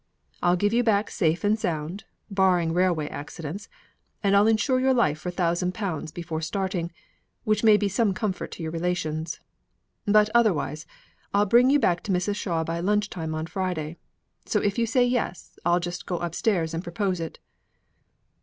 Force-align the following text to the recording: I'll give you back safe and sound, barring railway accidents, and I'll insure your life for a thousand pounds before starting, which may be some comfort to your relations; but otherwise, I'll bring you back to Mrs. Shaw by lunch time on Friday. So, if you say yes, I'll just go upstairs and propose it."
I'll 0.41 0.55
give 0.55 0.73
you 0.73 0.81
back 0.83 1.11
safe 1.11 1.43
and 1.43 1.59
sound, 1.59 2.05
barring 2.27 2.73
railway 2.73 3.07
accidents, 3.09 3.69
and 4.23 4.35
I'll 4.35 4.47
insure 4.47 4.79
your 4.79 4.95
life 4.95 5.19
for 5.19 5.29
a 5.29 5.31
thousand 5.31 5.75
pounds 5.75 6.11
before 6.11 6.41
starting, 6.41 6.91
which 7.43 7.63
may 7.63 7.77
be 7.77 7.87
some 7.87 8.15
comfort 8.15 8.49
to 8.53 8.63
your 8.63 8.71
relations; 8.71 9.39
but 10.07 10.27
otherwise, 10.33 10.87
I'll 11.35 11.45
bring 11.45 11.69
you 11.69 11.77
back 11.77 12.01
to 12.05 12.11
Mrs. 12.11 12.35
Shaw 12.37 12.63
by 12.63 12.79
lunch 12.79 13.11
time 13.11 13.35
on 13.35 13.45
Friday. 13.45 13.95
So, 14.47 14.59
if 14.59 14.79
you 14.79 14.87
say 14.87 15.05
yes, 15.05 15.59
I'll 15.67 15.79
just 15.79 16.07
go 16.07 16.17
upstairs 16.17 16.73
and 16.73 16.81
propose 16.83 17.19
it." 17.19 17.37